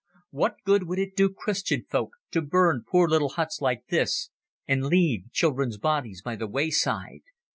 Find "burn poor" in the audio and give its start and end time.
2.41-3.07